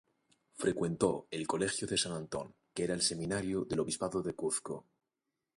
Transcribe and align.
Frecuentó 0.55 1.27
el 1.29 1.45
colegio 1.45 1.87
de 1.87 1.95
San 1.95 2.13
Antón, 2.13 2.55
que 2.73 2.85
era 2.85 2.95
el 2.95 3.03
seminario 3.03 3.65
del 3.65 3.81
obispado 3.81 4.23
de 4.23 4.33
Cuzco. 4.33 4.87